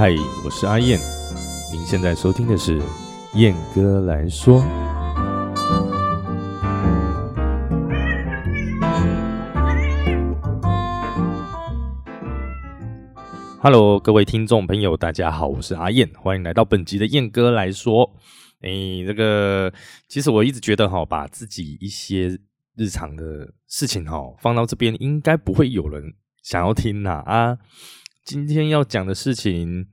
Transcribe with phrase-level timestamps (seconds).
[0.00, 0.98] 嗨，我是阿燕，
[1.70, 2.80] 您现在收听的是
[3.34, 4.62] 燕哥来说。
[13.60, 18.10] Hello，各位听众朋友，大家好，我是阿燕，欢迎来到本集的燕哥来说。
[18.62, 19.70] 诶，这个
[20.08, 22.38] 其实我一直觉得哈，把自己一些
[22.74, 27.58] 日常的事情哈放到这边，应该不会有人想要听呐啊。
[28.24, 29.86] 今天要讲的事情，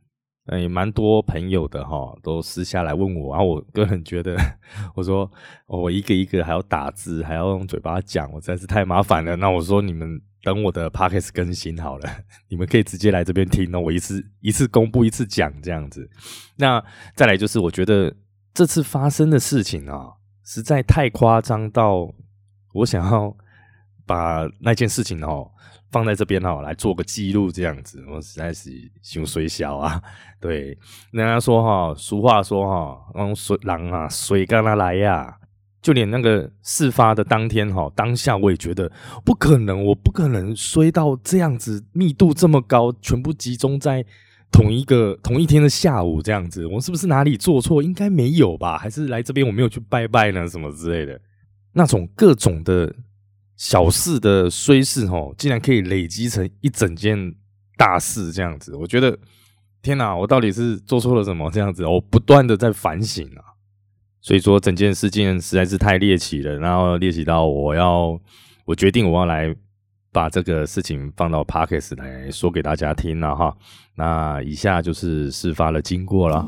[0.48, 4.38] 诶，蛮多朋友的哈，都私下来问我，然后我个人觉得，
[4.96, 5.30] 我说
[5.68, 9.36] 我一个一个还要打字，还要用嘴巴讲，我实在是太麻烦了。
[9.36, 10.22] 那我说你们。
[10.44, 12.10] 等我的 podcast 更新好了，
[12.48, 13.78] 你们可以直接来这边听那。
[13.78, 16.10] 我一次一次公布一次讲这样子。
[16.56, 16.82] 那
[17.16, 18.16] 再来就是，我觉得
[18.54, 20.14] 这次发生的事情啊，
[20.46, 22.14] 实在太夸张到
[22.76, 23.36] 我想要
[24.08, 25.48] 把那件事情哦
[25.92, 28.04] 放在这边哦来做个记录这样子。
[28.10, 30.02] 我实在是心水小啊。
[30.42, 30.78] 对，
[31.12, 35.38] 人家说哈，俗话说哈，让水狼啊，水干他来呀。
[35.80, 38.92] 就连那个事发的当天哈，当下我也觉得
[39.24, 44.04] 不可能，我不可能衰到这样子，密度这么高，全部集中在
[44.52, 47.82] 同一个同一天的下午这样子，我是不是哪里做错？
[47.82, 48.78] 应该没有吧？
[48.78, 50.46] 还是来这边我没有去拜拜呢？
[50.48, 51.22] 什么之类的，
[51.72, 52.94] 那种各种的
[53.58, 57.36] 小事的衰事哈，竟然可以累积成一整件
[57.76, 59.18] 大事这样子，我觉得
[59.82, 61.50] 天哪，我到底是做错了什么？
[61.52, 63.44] 这样子，我不断的在反省啊。
[64.22, 68.20] 所以说整件事件实在是太猎奇了，然后猎奇到我要，
[68.66, 69.56] 我决定我要来
[70.12, 73.56] 把这个事情放到 Pockets 来说给大家听了哈。
[73.96, 76.46] 那以下就是事发的经过了。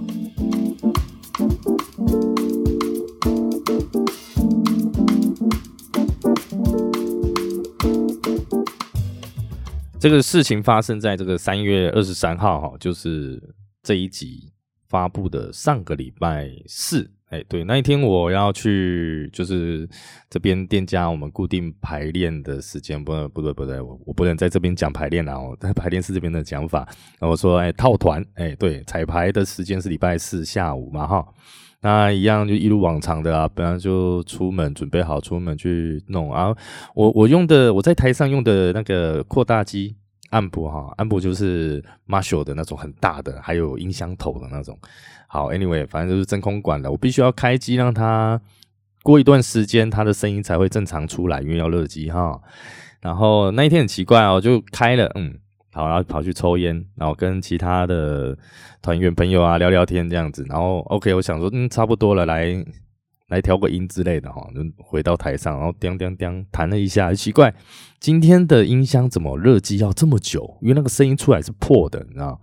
[9.99, 13.37] 这个事情发生在这个三月二十三号哈，就是
[13.83, 14.49] 这一集
[14.87, 17.11] 发布的上个礼拜四。
[17.25, 19.87] 哎，对，那一天我要去，就是
[20.29, 26.87] 这边店家我们固定排练的时间，不，不对，不对，我我不能在这边讲排练了哦，在排练室这边的讲法。
[27.19, 31.27] 然后说，哎，套团，哎，对，彩排的时间是礼拜四下午嘛，哈，
[31.81, 36.55] 那一样就一如往常的啊，本来就出门准备好出门去弄啊。
[36.95, 39.95] 我我用的我在台上用的那个扩大机。
[40.31, 44.77] 暗部哈，暗部就是 Marshall 的那种很大的，还有音箱头的那种。
[45.25, 48.39] 好，Anyway，反正就是真空管的，我必须要开机，让它
[49.01, 52.39] 过一段时间，它的声音才会正常出来，因为要热机哈。
[53.01, 55.33] 然后那一天很奇怪哦，就开了，嗯，
[55.71, 58.37] 好，然后跑去抽烟，然后跟其他的
[58.81, 60.45] 团员朋友啊聊聊天这样子。
[60.49, 62.65] 然后 OK，我想说，嗯，差不多了，来。
[63.29, 67.53] 来调个音之类的哈，就回到台上，然后叮叮叮弹了一下，奇怪，
[67.99, 70.57] 今天的音箱怎么热机要这么久？
[70.63, 72.41] 因为那个声音出来是破的，你知道？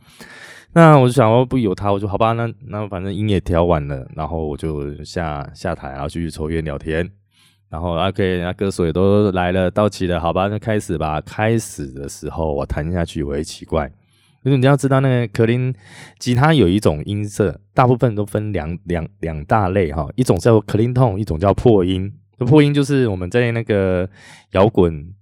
[0.74, 7.10] 那我就想，哦，不由他，我就好吧，那那反正音也调完了，然后我就下下台，然后继续抽烟聊天，
[7.68, 11.20] 然后 OK，那歌手也都来了，到齐了，好吧，那开始吧。
[11.20, 13.90] 开始的时候我弹下去，我也奇怪。
[14.44, 15.74] 因为你要知道，那个可林
[16.20, 22.12] 吉他有一种音色，大部分都分两两两大类哈，一种叫做 clean tone，一种叫破音。
[22.38, 24.08] 破音就是我们在那个
[24.52, 25.12] 摇滚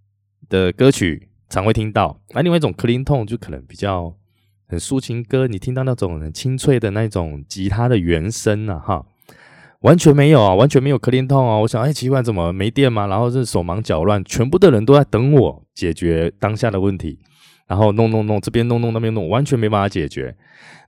[0.50, 4.14] 的歌曲常会听到，那另外一种 clean tone 就可能比较
[4.66, 9.06] 很抒情歌，你听到那种很清脆的那种吉他的原声啊，哈，
[9.84, 11.58] 完全没有啊，完全没有 clean tone 啊。
[11.58, 13.06] 我想，哎，奇怪，怎么没电吗？
[13.06, 17.18] 然后是手忙脚乱，全部的人都在等我解决当下的问题。
[17.66, 20.34] 然后弄弄弄，这边弄弄那边弄，完全没办法解决。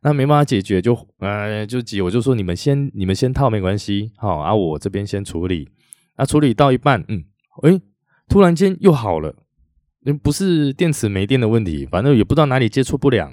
[0.03, 5.69] 那没办法解决，就呃就急，我就说你们先你们先套没关系，好啊，我这边先处理。
[6.17, 7.25] 那处理到一半，嗯，
[7.65, 7.81] 诶，
[8.29, 9.35] 突然间又好了，
[10.23, 13.31] 不是电池没电的问题，反正也不知道哪里接触不良。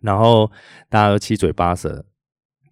[0.00, 0.48] 然后
[0.88, 2.04] 大家都七嘴八舌，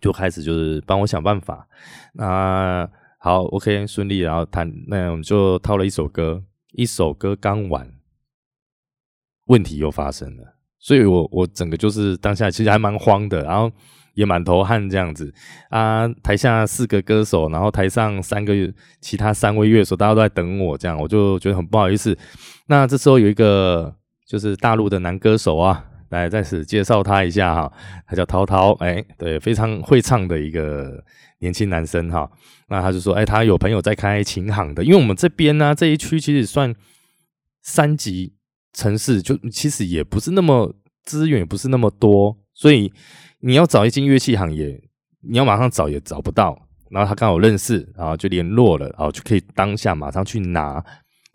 [0.01, 1.67] 就开始就是帮我想办法。
[2.13, 2.89] 那
[3.19, 6.43] 好，OK，顺利，然后弹，那我们就套了一首歌，
[6.73, 7.91] 一首歌刚完。
[9.47, 13.71] 问题又发生了，所以我我整个就是当下其实还蛮慌的，然后
[14.15, 15.31] 也满头汗这样子
[15.69, 16.09] 啊。
[16.23, 18.55] 台下四个歌手，然后台上三个
[19.03, 22.17] 其他三位乐手，大家都在等我，这样我就觉得很不好意思。
[22.69, 23.95] 那这时候有一个
[24.27, 27.73] 就是大陆的男歌手啊，来在此介绍他一下哈，
[28.07, 31.05] 他叫涛涛，哎，对，非常会唱的一个
[31.41, 32.31] 年轻男生哈。
[32.69, 36.75] 那他就说，哎，他有朋友在开琴行的，因为我们这边呢这一区其实算
[37.63, 38.35] 三级。
[38.77, 40.75] 城市就其实也不是那么
[41.05, 42.93] 资源也不是那么多，所以
[43.39, 44.83] 你要找一间乐器行业，
[45.21, 46.61] 你要马上找也找不到。
[46.91, 50.85] 然后他刚好认识，然后就联络了，然后就可以当下马上去拿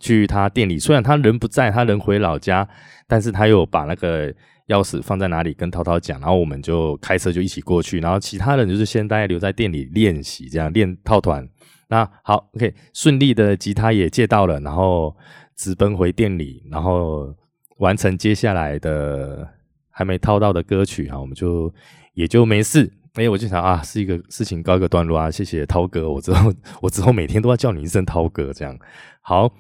[0.02, 0.78] 去他店里。
[0.78, 2.68] 虽然他人不在，他人回老家，
[3.08, 4.36] 但是他有把那个
[4.70, 11.48] 钥匙放在哪里，跟涛涛讲，然后我们就开车就一起过去，然后其他人就是先大家留在店里练习，这样练套团。
[11.88, 15.16] 那好，OK，顺利的吉他也借到了，然后
[15.56, 17.36] 直奔回店里，然后
[17.80, 19.48] 完成接下来的
[19.90, 21.74] 还没套到的歌曲啊，我们就
[22.14, 22.92] 也就没事。
[23.16, 28.78] 哎，我就想啊，是一个事情告一个段落啊，谢谢涛哥，我之后我之后每天都要叫你一声涛哥，这样
[29.22, 29.52] 好。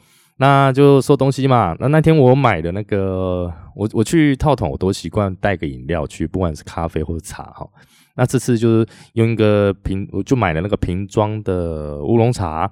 [0.42, 1.76] 那就收东西嘛。
[1.82, 7.70] 那那天我买的那个，我我去套筒，我都习惯带个饮料去，不管是咖啡或者茶哈。
[8.16, 12.72] 那这次就是用一个瓶，我就买了那个瓶装的乌龙茶，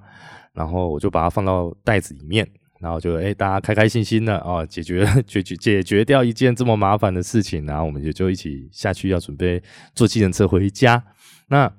[0.54, 2.48] 然后我就把它放到袋子里面，
[2.80, 9.62] 然后就哎大家开开心心的哦，解决 解决解决掉一件这么麻烦的事情，然后我们也就一起下去要准备
[9.94, 11.04] 坐计程车回家。
[11.48, 11.70] 那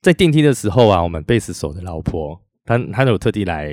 [0.00, 2.42] 在电梯的时候啊，我们贝斯手的老婆。
[2.64, 3.68] 他他有特地来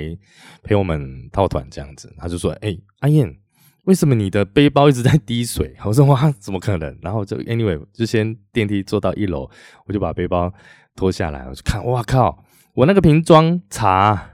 [0.62, 3.38] 陪我们套团这样子，他就说：“哎，阿燕，
[3.84, 9.48] 为什么你的背包一直在滴水？” 我说：“哇，怎么可能？”然后就 anyway 就先电梯坐到一楼，
[9.86, 10.52] 我就把背包
[10.96, 12.44] 脱下来，我就看，哇靠，
[12.74, 14.30] 我那个瓶装茶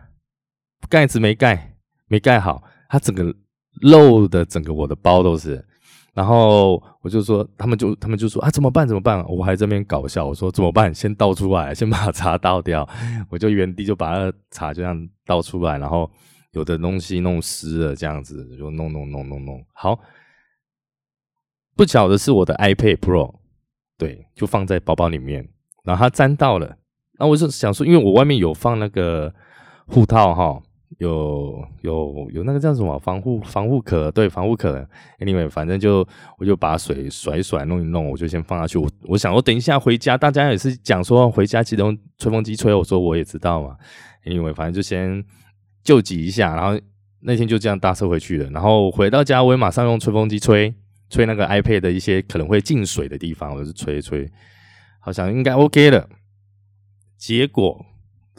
[0.88, 1.76] 盖子没盖，
[2.08, 3.34] 没盖好，它整个
[3.82, 5.65] 漏的整个我的包都是。
[6.16, 8.88] 然后我就说，他们就他们就说啊，怎么办？
[8.88, 9.22] 怎么办？
[9.28, 10.92] 我还在那边搞笑，我说怎么办？
[10.94, 12.88] 先倒出来，先把茶倒掉。
[13.28, 16.10] 我就原地就把那茶就这样倒出来，然后
[16.52, 19.62] 有的东西弄湿了，这样子就弄弄弄弄弄。
[19.74, 20.00] 好，
[21.76, 23.34] 不巧的是我的 iPad Pro，
[23.98, 25.46] 对，就放在包包里面，
[25.84, 26.78] 然后它沾到了。
[27.18, 29.34] 那我就想说，因为我外面有放那个
[29.86, 30.62] 护套哈。
[30.98, 34.10] 有有有那个叫什么防护防护壳？
[34.12, 34.88] 对，防护壳。
[35.18, 36.06] Anyway，反正就
[36.38, 38.78] 我就把水甩甩弄一弄，我就先放下去。
[38.78, 42.72] 我我想我等一下回家，大家也是讲说回家记得用吹风机吹。
[42.72, 43.76] 我说我也知道嘛。
[44.24, 45.22] Anyway，反正就先
[45.82, 46.80] 救急一下，然后
[47.20, 48.50] 那天就这样搭车回去了。
[48.50, 50.72] 然后回到家，我也马上用吹风机吹
[51.10, 54.30] 吹那个 iPad 的一些可能会进水的地方，我就吹一吹，
[55.00, 56.08] 好像应该 OK 了。
[57.18, 57.84] 结果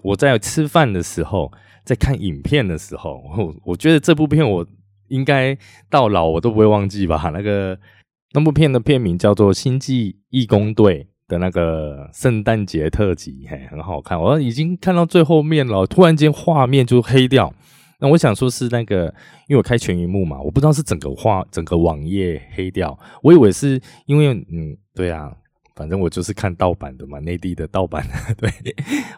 [0.01, 1.51] 我在吃饭的时候。
[1.87, 4.67] 在看影片的时候，我我觉得这部片我
[5.07, 5.57] 应该
[5.89, 7.15] 到老我都不会忘记吧。
[7.33, 7.79] 那个
[8.33, 14.21] 那部片的片名叫做《星际义工队》的那个圣诞节特辑，嘿，很好看。
[14.21, 17.53] 我已经看到最后面了，突然间画面就黑掉。
[18.01, 19.05] 那我想说是那个，
[19.47, 25.31] 因为我开全荧幕嘛，我不知道是整个画整个网页黑掉，我以为是因为嗯，对啊。
[25.77, 28.03] 反正我就是看盗版的嘛，内地的盗版。
[28.37, 28.51] 对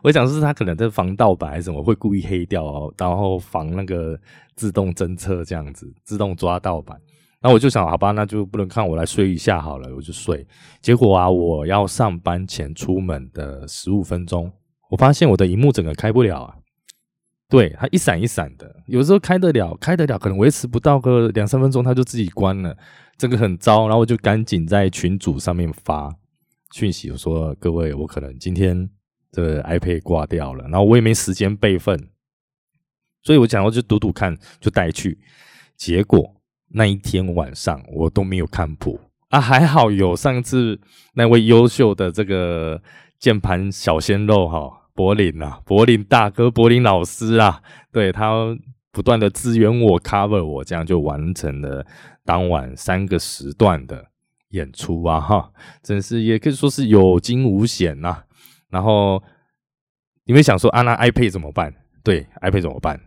[0.04, 4.20] 我想是他可能在防盗版还是什么，会故意黑掉哦，然后防那个
[4.56, 7.00] 自动侦测这样子，自动抓盗版。
[7.42, 10.46] 那我就想，好吧，那就不能看，我来睡一下好了，我就睡。
[10.82, 14.52] 结果啊，我要上班前出门的十五分钟，
[14.92, 16.54] 我发现我的荧幕整个开不了啊。
[17.48, 22.76] 对，它一闪一闪的，有时候开得了，开得了，可能维持不到个两三分钟，它就自己关了，
[23.18, 23.88] 这个很糟。
[23.88, 26.14] 然后我就赶紧在群组上面发。
[26.72, 28.90] 讯息我说各位，我可能今天
[29.32, 32.10] 这 iPad 挂掉了，然后我也没时间备份，
[33.24, 35.20] 所以我讲我就赌赌看，就带去。
[35.76, 36.36] 结果
[36.70, 39.00] 那一天晚上我都没有看谱
[39.30, 40.80] 啊，还好有上次
[41.14, 42.82] 那位优秀的这个
[43.18, 48.58] 键盘小鲜肉哈，柏林啊，柏林大哥，柏林老师啊，对他
[48.92, 51.86] 不断的支援我 cover 我，这样就完成了
[52.26, 54.09] 当晚三个时段的。
[54.50, 55.52] 演出啊，哈，
[55.82, 58.24] 真是也可以说是有惊无险呐。
[58.70, 59.22] 然后
[60.26, 61.74] 你们想说啊，那 iPad 怎么办？
[62.04, 63.00] 对，iPad 怎么办？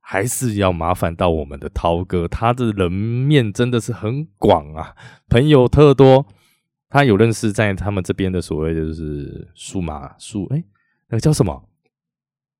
[0.00, 4.96] 还是要麻烦到我们的涛哥，他的人面真的是很广啊，
[5.28, 6.26] 朋友特多。
[6.88, 10.64] 他有认识在他们这边的所谓的就是数码数，哎，
[11.08, 11.68] 那个叫什么？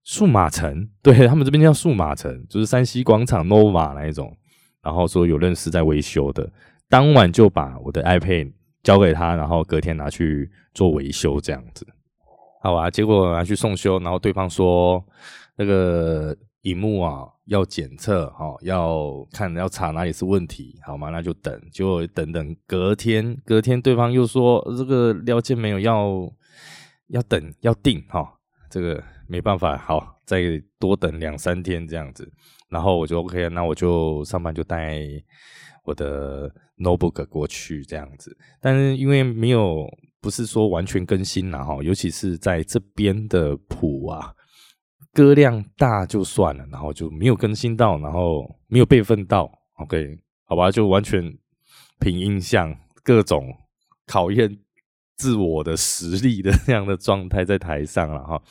[0.04, 0.88] 数码城？
[1.02, 4.36] 对他们这边叫数码城，就是山西广场 Nova 那一种。
[4.82, 6.48] 然后说有认识在维修的。
[6.90, 11.86] 当晚就把我的 iPad 交给他，然后隔天拿去做维修，这样子，
[12.62, 12.90] 好吧？
[12.90, 15.02] 结果拿去送修，然后对方说
[15.56, 21.10] 那个荧幕啊要检测，哈，要看要查哪里是问题，好吗？
[21.10, 26.28] 那就等，就等等，隔天隔天对方又说这个料件没有，要
[27.06, 28.28] 要等要定，哈，
[28.68, 30.42] 这个没办法，好，再
[30.78, 32.30] 多等两三天这样子，
[32.70, 35.02] 然后我就 OK，那我就上班就带
[35.84, 36.50] 我的。
[36.82, 39.86] notebook 过去这样子，但是因为没有
[40.18, 44.32] 不是说完全更新了哈，尤其是在这边的谱啊，
[45.12, 51.22] 歌量大就算了，然后就没有更新到，然后没有备份到，OK，好吧，就完全
[51.98, 52.74] 凭印象，
[53.04, 53.54] 各种
[54.06, 54.58] 考验
[55.18, 58.42] 自我的实力的这样的状态在台上了哈。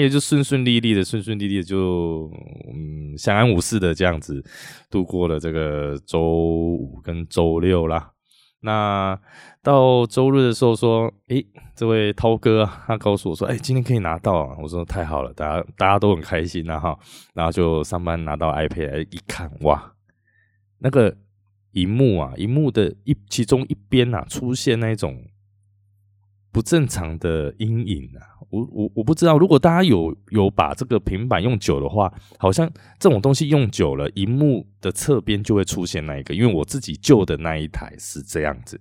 [0.00, 2.30] 也就顺顺利利的，顺顺利利的就
[2.72, 4.44] 嗯，相安无事的这样子
[4.90, 8.12] 度过了这个周五跟周六啦。
[8.60, 9.18] 那
[9.62, 14.56] 到周日的时候说，诶，这位涛哥他告诉我说，哎，今天可以拿到啊。
[14.60, 16.98] 我说太好了，大家大家都很开心呐哈。
[17.34, 19.92] 然后就上班拿到 iPad 一看，哇，
[20.78, 21.14] 那个
[21.72, 25.22] 荧幕啊，荧幕的一其中一边呐出现那种
[26.56, 28.24] 不正常的阴影啊。
[28.48, 32.66] 我我我不知道，如果大家有有把这个平板用久的话，好像
[32.98, 36.32] 这种东西用久了，荧幕的侧边就会出现那一个。
[36.32, 38.80] 因为我自己旧的那一台是这样子，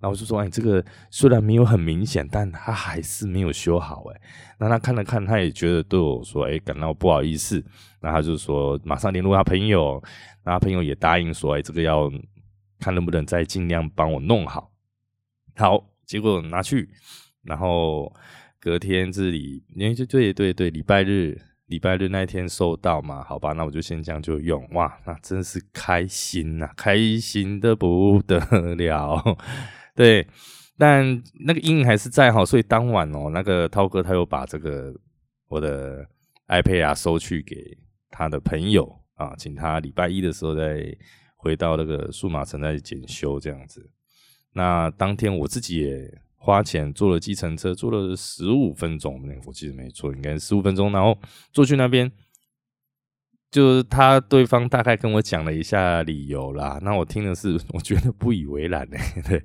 [0.00, 4.20] 然后就说：“哎，这个虽然没有很明显，但他还是没有修好。”哎，
[4.58, 7.64] 那他看了看，他也觉得对我说：“哎，感到不好意思。”
[8.02, 10.02] 那他就说马上联络他朋友，
[10.44, 12.10] 那他朋友也答应说：“哎，这个要
[12.80, 14.72] 看能不能再尽量帮我弄好。”
[15.56, 16.88] 好，结果拿去，
[17.42, 18.12] 然后。
[18.60, 28.38] 隔天这里，因为就对对对，礼拜日礼拜日那一天收到嘛，好吧，那我就先这样就用，哇，那真是开心呐，开心的不得
[28.76, 29.22] 了，
[29.94, 30.26] 对，
[30.78, 34.94] 但那个阴影还是在哈，所以当晚哦，那个涛哥他又把这个
[35.48, 36.02] 我的
[36.48, 37.76] iPad 啊收去给
[38.08, 40.82] 他的朋友啊，请他礼拜一的时候再
[41.36, 43.90] 回到那个数码城再检修这样子，
[44.54, 46.18] 那当天我自己也。
[46.36, 50.92] 花钱坐了计程车，坐了十五分钟，那我记得没错，应该是十五分钟。
[50.92, 51.18] 然后
[51.54, 52.12] 坐去那边，
[53.50, 56.78] 就是他对方大概跟我讲了一下理由啦。
[56.82, 58.98] 那我听的是，我觉得不以为然呢。
[59.26, 59.42] 对，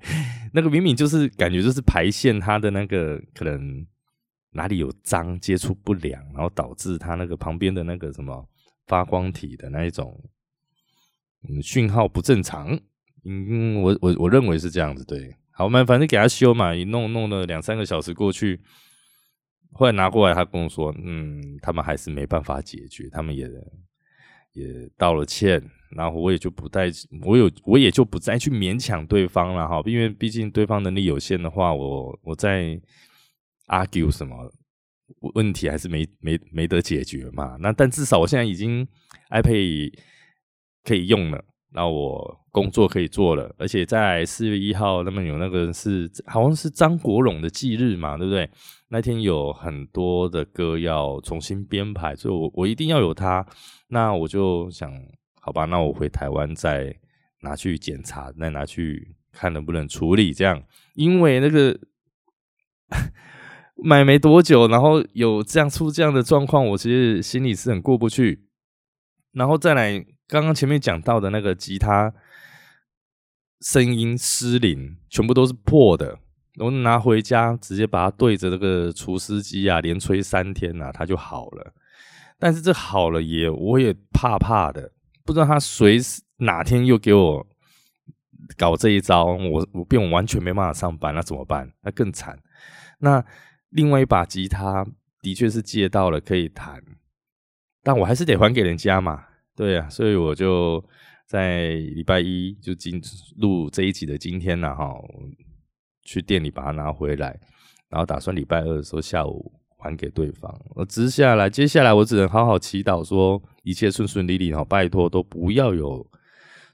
[0.51, 3.87] 那个明明就是感觉就是排线，它的那个可能
[4.51, 8.45] 哪里有脏，接触不良，然后导致它那个旁边的那个什么
[8.87, 10.21] 发光体的那一种
[11.47, 12.77] 嗯讯号不正常。
[13.29, 15.35] 嗯，我我我认为是这样子，对。
[15.51, 18.59] 好嘛，反正给他修嘛，一弄弄了两三个小时过去，
[19.73, 23.45] 后来拿过来，他跟我说：“嗯，他们还是没办法解决，他们也
[24.53, 26.89] 也道了歉，然后我也就不再，
[27.25, 32.79] 我有我也就不再去勉强对方了哈，因为毕竟对方能力有限的话，我我在
[33.67, 34.49] argue 什么
[35.33, 37.57] 问题还是没没没得解决嘛。
[37.59, 38.87] 那但至少我现在已经
[39.29, 39.93] iPad
[40.85, 48.49] 可以用了。”那我工作可以做了，而且在四月一号，那么有那个是好像是张国荣的忌日嘛，对不对？
[48.87, 53.45] 那天有很多的歌要重新编排，所以我我一定要有他。
[53.89, 54.91] 那我就想，
[55.39, 56.91] 好吧，那我回台湾再
[57.41, 60.63] 拿去检查，再拿去看能不能处理这样。
[60.95, 61.79] 因为那个
[63.75, 68.47] 买没多久，然后有这样出这样的状况，我其实心里是很过不去。
[69.33, 70.03] 然后再来。
[70.29, 72.13] 刚刚前面讲到的那个吉他
[73.61, 76.19] 声音失灵，全部都是破的。
[76.59, 81.73] 我拿回家直接把它对着那个除湿机啊，连吹三天啊，它就好了。
[82.37, 84.91] 但是这好了也，我也怕怕的，
[85.25, 87.47] 不知道他随时哪天又给我
[88.55, 91.71] 搞这一招，我我变完全没办法上班，那怎么办？
[91.81, 92.37] 那更惨。
[92.99, 93.25] 那
[93.69, 94.85] 另外一把吉他
[95.21, 96.83] 的确是借到了，可以弹，
[97.81, 99.25] 但我还是得还给人家嘛。
[99.59, 100.81] 对呀，所以我就
[101.25, 103.01] 在礼拜一就今
[103.35, 104.89] 录这一集的今天呢，哈，
[106.01, 107.37] 去店里把它拿回来，
[107.89, 110.49] 然后打算礼拜二的时候下午还给对方。
[110.75, 116.09] 我接下来，接下来我只能好好祈祷，说一切顺顺利利，哈，拜托都不要有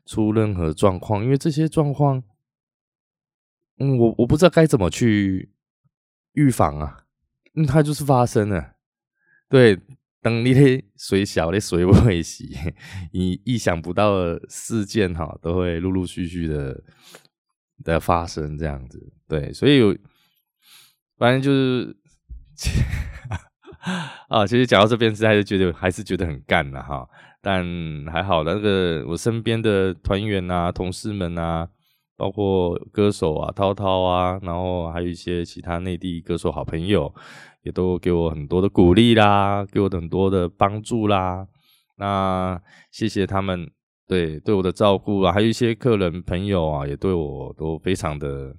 [0.06, 2.22] 出任何状况，因为这些状况，
[3.80, 5.52] 嗯，我我不知道该怎么去
[6.34, 7.06] 预防啊，
[7.56, 8.76] 嗯，它就是发生了，
[9.50, 9.80] 对。
[10.26, 12.50] 等你的水小，你水不会洗，
[13.14, 16.84] 你意想不到的事件哈，都会陆陆续续的
[17.84, 19.84] 的发生，这样子，对，所以
[21.20, 21.96] 反正就是
[24.28, 27.08] 啊，其实讲到这边，是还是觉得还是觉得很干的哈，
[27.40, 27.64] 但
[28.12, 31.70] 还好，那个我身边的团员啊、同事们啊，
[32.18, 37.14] 包括歌手啊、涛涛啊，然后还有一些其他内地歌手好朋友。
[37.66, 41.48] 也都给我很多的鼓励啦，给我很多的帮助啦。
[41.96, 43.68] 那谢谢他们
[44.08, 48.56] 对对我的照顾啊，还有一些客人朋友啊，也对我都非常的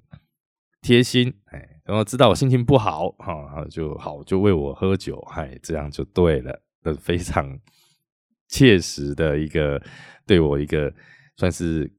[0.81, 1.33] 贴心。
[1.45, 7.57] 哎，然后知道我心情不好哈，就好就为我喝酒，哎，这样就对了，的非常
[8.49, 9.81] 切实的一个
[10.25, 10.93] 对我一个
[11.37, 11.89] 算是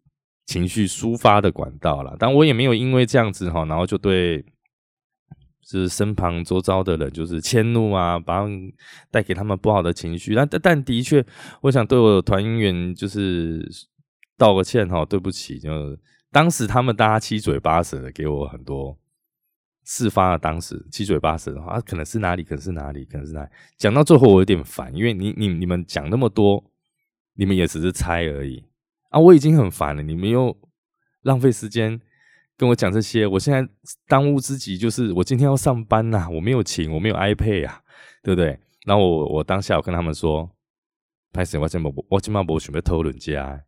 [0.48, 2.16] 情绪抒发的管道了。
[2.18, 4.48] 但我也没有因为这样子哈，然后就对就。
[5.70, 8.42] 是身旁周遭的人，就是迁怒啊，把
[9.10, 10.34] 带给他们不好的情绪。
[10.34, 11.22] 但但的确，
[11.60, 13.68] 我想对我的团员就是
[14.38, 15.58] 道个歉哈，对不起。
[15.58, 15.70] 就
[16.32, 18.96] 当时他们大家七嘴八舌的给我很多
[19.84, 23.50] 事发的当时七嘴八舌的话，可能是哪里，可能是哪里，可能是哪里。
[23.76, 26.64] 讲到最后我有点烦，因为你你你们讲那么多，
[27.34, 28.64] 你们也只是猜而已
[29.08, 29.18] 啊。
[29.18, 30.56] 我已经很烦了，你们又
[31.22, 32.00] 浪费时间。
[32.56, 33.68] 跟我讲这些，我现在
[34.08, 37.80] 当务之急就是我今天要上班呐，我没有请，我没有 iPad 啊，
[38.22, 38.58] 对不对？
[38.84, 40.50] 然后我我当下我跟他们说，
[41.32, 43.62] 拍什我今我我今晚我准备偷人家，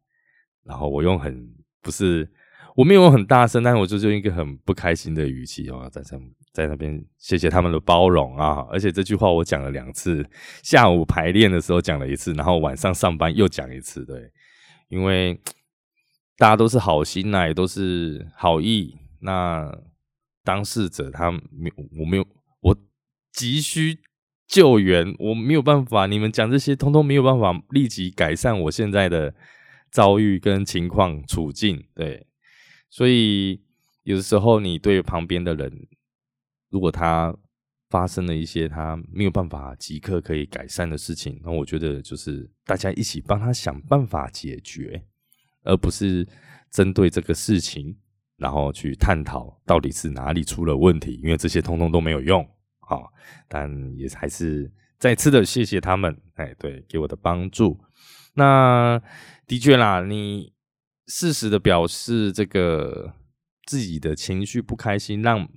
[0.65, 2.29] 然后我用很不是。
[2.77, 6.19] 我没有很大声，但是我就用一个很不开心的语气哦，在上
[6.53, 8.65] 在那边谢谢他们的包容啊！
[8.71, 10.25] 而且这句话我讲了两次，
[10.63, 14.05] 下午排练的时候讲了一次，然后晚上上班又讲一次。
[14.05, 14.31] 对，
[14.91, 15.41] 因为
[16.37, 18.99] 大家都是好心呐，也都是好意。
[19.21, 19.75] 那
[20.45, 22.27] 当事者他没我没有
[22.61, 22.77] 我
[23.33, 23.99] 急需
[24.47, 26.07] 救援，我没有办法。
[26.07, 29.35] 你们讲这些，通通没有办法立即改善我现在的
[29.91, 31.87] 遭遇跟情况处境。
[31.95, 32.27] 对。
[32.91, 33.63] 所以，
[34.03, 35.87] 有的时候你对旁边的人，
[36.69, 37.37] 如果他
[37.91, 45.05] 发生了一些他没有办法即刻可以改善的事情，那我觉得就是大家一起帮他想办法解决，
[45.65, 46.27] 而不是
[46.71, 47.95] 针对这个事情，
[48.37, 52.49] 然后去探讨到底是哪里出了问题，因为这些通通都没有用。
[52.79, 53.13] 好，
[53.49, 57.79] 但也还是再次的谢谢他们，哎，对，给我的帮助。
[58.35, 59.03] 那
[59.47, 60.55] 的确啦，你。
[61.13, 63.13] 适时的表示这个
[63.67, 65.49] 自己的情绪不开心，让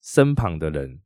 [0.00, 1.00] 身旁的人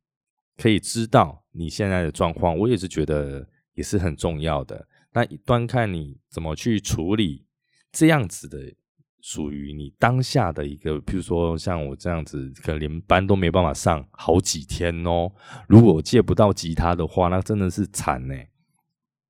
[0.57, 4.87] 可以知道你现在的状况，我也是觉得也是很重要的。
[5.13, 7.47] 那一端看你怎么去处理
[7.93, 8.59] 这样子的，
[9.21, 15.33] 属于你当下的一个，譬如说像我这样子，可能连班都没办法上好几天哦。
[15.69, 18.35] 如果借不到吉他的话，那真的是惨呢。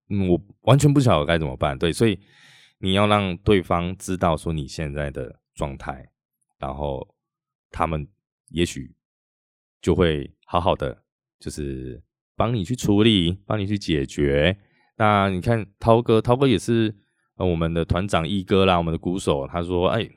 [0.08, 1.78] 嗯，我完全不晓得该怎么办。
[1.78, 2.18] 对，所以。
[2.78, 6.06] 你要让对方知道说你现在的状态，
[6.58, 7.16] 然后
[7.70, 8.06] 他们
[8.50, 8.94] 也许
[9.80, 11.03] 就会好好的，
[11.44, 12.02] 就是
[12.34, 14.56] 帮你去处理，帮你去解决。
[14.96, 16.94] 那你看涛哥，涛哥也是
[17.36, 20.08] 我们的团长一哥啦，我们的鼓手，他说：“哎，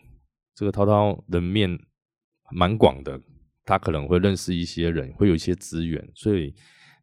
[0.55, 1.77] 这个涛涛人面
[2.51, 3.19] 蛮广的，
[3.65, 6.55] 他可能会认识一些人，会有一些资源，所以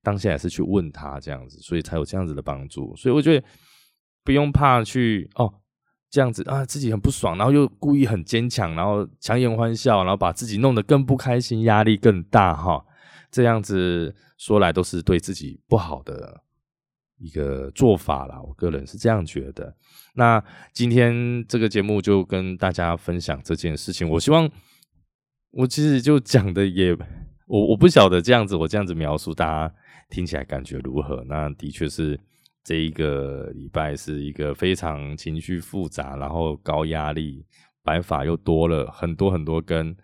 [0.03, 2.97] 当下也是去问他这样子，所以才有这样子的帮助。
[2.97, 3.47] 所以我觉得。”
[4.27, 5.53] 不用怕去哦，
[6.11, 12.83] 这样子啊，自己很不爽，然后又故意很坚强，然后强颜欢笑，然后把自己弄得更不开心，压力更大哈。
[13.35, 16.45] 这样子说来都是对自己不好的
[17.19, 19.75] 一个做法啦，我个人是这样觉得。
[20.15, 20.41] 那
[20.73, 24.09] 今天这个节目就跟大家分享这件事情。
[24.09, 24.49] 我希望
[25.51, 26.97] 我其实就讲的也，
[27.49, 29.75] 我我不晓得这样子，我这样子描述大家
[30.09, 31.25] 听起来感觉如何？
[31.29, 32.21] 那的确是。
[32.67, 37.45] 这一个礼拜是一个非常情绪复杂，然后高压力，
[37.85, 39.95] 白发又多了很多很多根，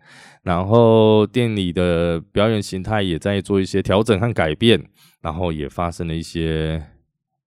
[0.43, 4.85] 然后店里的表演形态也在做一些调整和改变，
[5.21, 6.87] 然后也发生了一些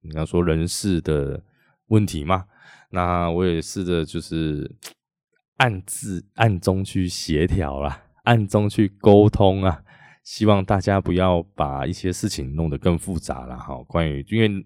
[0.01, 1.43] 你要说人事的
[1.87, 2.45] 问题嘛，
[2.89, 4.75] 那我也试着就是
[5.57, 9.83] 暗自暗中去协调啦，暗中去沟通啊，
[10.23, 13.81] 希望大家不要把一些事情弄得更复杂了哈。
[13.87, 14.65] 关于因为。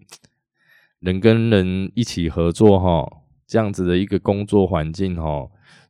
[1.00, 3.08] 人跟人一起合作，哈，
[3.46, 5.48] 这样子的一个工作环境，哈，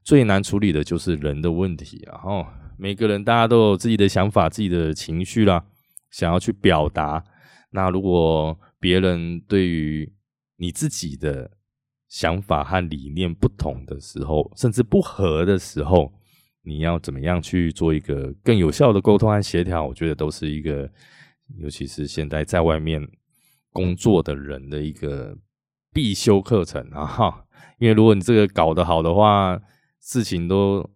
[0.08, 2.54] 最难处理的就是人的问题啊，哈。
[2.78, 5.62] 每个人大家都有自己的想法、自己的情绪啦，
[6.10, 7.22] 想要去表达。
[7.72, 10.10] 那如果别人对于
[10.56, 11.50] 你自己的
[12.08, 16.10] 想法和理念不同的时候，甚至不合的时候，
[16.62, 19.84] 你要怎么样去做一个更有效的沟通和协调？
[19.84, 20.90] 我觉得都是一个，
[21.58, 23.06] 尤其是现在在外面。
[23.70, 25.36] 工作的人的一个
[25.92, 27.44] 必修课程啊，哈，
[27.78, 29.60] 因为如果你这个搞得好的话，
[30.00, 30.88] 事情都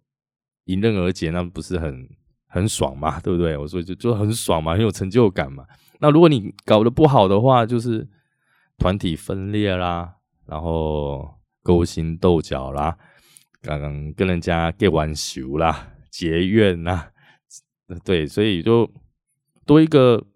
[0.65, 2.09] 迎刃而解，那不是很
[2.47, 3.57] 很爽嘛，对不对？
[3.57, 5.67] 我说就就很爽嘛，很有成就感嘛。
[6.01, 8.09] 那如果你搞得不好的话，就是
[8.79, 12.97] 团体分裂啦，然后勾心斗角啦，
[13.61, 17.09] 刚刚跟人家结完仇啦，结怨呐，
[18.05, 18.91] 对，所以就
[19.65, 20.27] 多一个。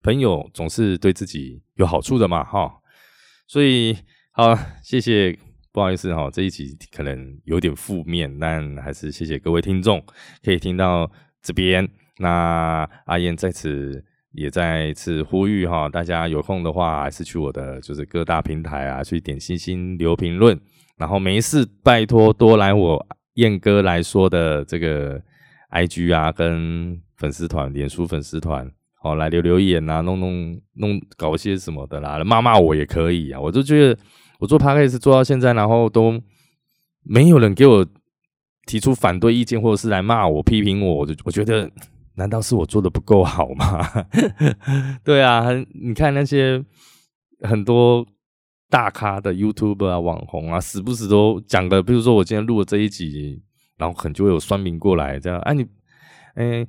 [0.00, 2.80] 朋友总是对自己有好处的嘛，哈，
[3.48, 3.94] 所以
[4.30, 5.36] 好，谢谢，
[5.78, 10.02] 不好意思哈，这一集可能有点负面，但还是谢谢各位听众
[10.42, 11.08] 可以听到
[11.40, 11.88] 这边。
[12.18, 20.58] 那阿燕在此也再次呼吁哈，大家有空的话还是去我的就是各大平台啊，去点星星留评论，
[20.96, 25.22] 然后没事拜托多来我燕哥来说的这个
[25.70, 28.68] IG 啊，跟粉丝团、脸书粉丝团。
[29.00, 33.38] 好，来留留言啊，弄弄弄，搞些什么的啦，骂骂我也可以啊。
[33.38, 33.96] 我就觉得
[34.38, 36.20] 我做 p a c k a g e 做到现在，然后都
[37.02, 37.86] 没有人给我
[38.66, 40.94] 提出反对意见，或者是来骂我、批评我。
[40.96, 41.70] 我就我觉得，
[42.14, 43.88] 难道是我做的不够好吗？
[45.02, 46.64] 对啊，你看那些
[47.40, 48.06] 很多
[48.70, 53.42] 大咖的 YouTube 啊、网红啊，时不时都讲的，比如说我今天录了这一集，
[53.76, 55.66] 然后可能就会有酸民过来这样，哎你，
[56.34, 56.66] 哎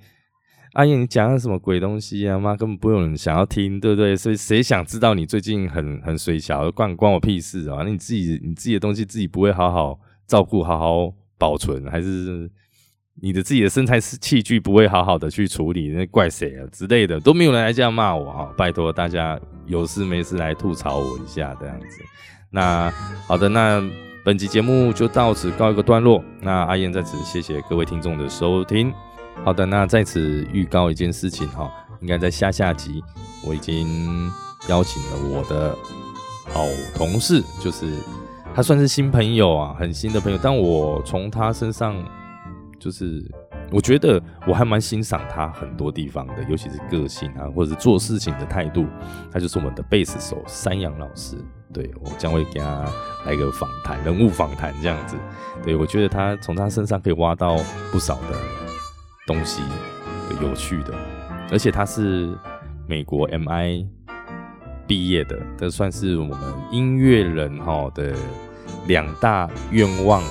[0.73, 2.37] 阿燕你讲的什么鬼东西啊？
[2.39, 4.15] 妈根本不有人想要听，对不对？
[4.15, 7.77] 所以谁想知道你最近很很水小，关关我屁事啊？
[7.83, 12.49] 那你自己你自己的东西自己不会好好照顾，好好保存，还是？
[13.21, 21.85] 你的自己的身材器具不会好好的去处理，那怪谁啊之类的都没有人来这样骂我哈，拜托大家有事没事来吐槽我一下这样子。
[22.49, 22.89] 那
[23.27, 23.83] 好的，那
[24.23, 26.23] 本集节目就到此告一个段落。
[26.39, 28.89] 那阿燕在此谢谢各位听众的收听。
[29.43, 31.71] 好的，那在此预告一件事情哈，
[32.01, 33.03] 应该在下下集
[33.45, 34.31] 我已经
[34.67, 35.75] 邀请了我的
[36.53, 37.91] 好同事，就是
[38.53, 41.95] 他算是新朋友啊，很新的朋友，但我从他身上。
[42.79, 43.21] 就是
[43.73, 48.87] 我觉得我还蛮欣赏他很多地方的，尤其是个性啊，或者做事情的态度。
[49.29, 51.35] 他就是我们的贝斯手山羊老师，
[51.73, 52.89] 对我将会给他
[53.25, 55.17] 来个访谈，人物访谈这样子。
[55.61, 57.57] 对我觉得他从他身上可以挖到
[57.91, 58.37] 不少的
[59.29, 59.61] 东西，
[60.41, 60.93] 有趣的。
[61.51, 62.35] 而且他是
[62.87, 63.85] 美国 MI
[64.87, 66.37] 毕业的，这算是我们
[66.71, 68.13] 音乐人哈的
[68.87, 70.23] 两大愿望。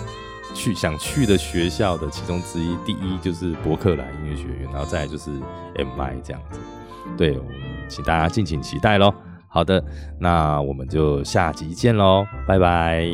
[0.54, 5.30] 去想去的学校的其中之一，第一就是伯克莱音乐学院，然后再就是
[5.76, 6.58] MI 这样子。
[7.16, 7.38] 对，
[7.86, 9.14] 请大家敬请期待喽。
[9.46, 9.84] 好的，
[10.18, 13.06] 那我们就下集见喽，拜拜。